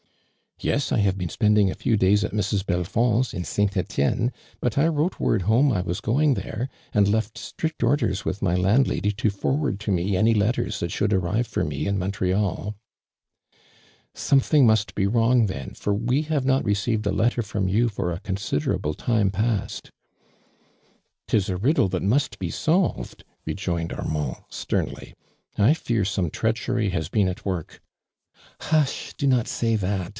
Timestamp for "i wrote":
4.77-5.19